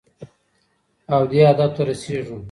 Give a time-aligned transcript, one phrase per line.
[1.13, 2.37] او دې هدف ته رسېږو.